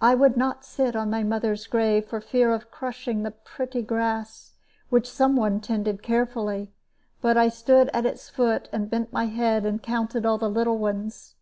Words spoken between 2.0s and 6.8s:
for fear of crushing the pretty grass, which some one tended carefully;